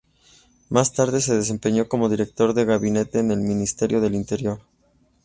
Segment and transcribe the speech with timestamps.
[0.71, 4.59] Más tarde se desempeñó como director de gabinete en el Ministerio del Interior.